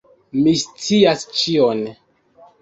Mi 0.45 0.53
scias 0.61 1.27
ĉion. 1.43 1.85